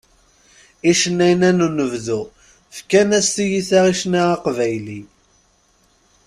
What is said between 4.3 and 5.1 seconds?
aqbayli.